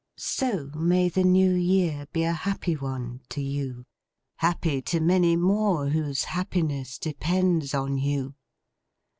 [0.17, 3.85] So may the New Year be a happy one to you,
[4.37, 8.33] happy to many more whose happiness depends on you!